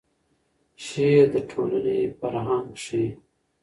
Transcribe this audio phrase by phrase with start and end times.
[0.85, 3.07] شعر د ټولنې فرهنګ ښیي.